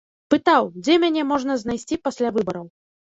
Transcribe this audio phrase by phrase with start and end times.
[0.33, 2.65] Пытаў, дзе мяне можна знайсці пасля выбараў.